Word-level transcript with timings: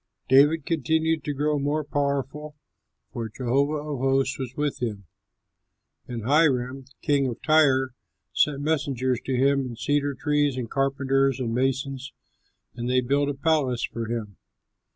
David 0.27 0.65
continued 0.65 1.23
to 1.25 1.33
grow 1.35 1.59
more 1.59 1.83
powerful, 1.83 2.55
for 3.13 3.29
Jehovah 3.29 3.87
of 3.87 3.99
hosts 3.99 4.39
was 4.39 4.55
with 4.55 4.81
him. 4.81 5.05
And 6.07 6.23
Hiram, 6.25 6.85
king 7.03 7.27
of 7.27 7.39
Tyre, 7.43 7.93
sent 8.33 8.61
messengers 8.61 9.21
to 9.25 9.35
him, 9.35 9.59
and 9.59 9.77
cedar 9.77 10.15
trees 10.15 10.57
and 10.57 10.71
carpenters 10.71 11.39
and 11.39 11.53
masons, 11.53 12.13
and 12.73 12.89
they 12.89 13.01
built 13.01 13.29
a 13.29 13.35
palace 13.35 13.83
for 13.83 14.07
him. 14.07 14.37